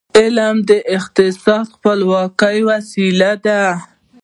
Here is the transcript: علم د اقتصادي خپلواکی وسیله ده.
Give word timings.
علم 0.19 0.55
د 0.69 0.71
اقتصادي 0.97 1.69
خپلواکی 1.73 2.57
وسیله 2.69 3.31
ده. 3.45 3.61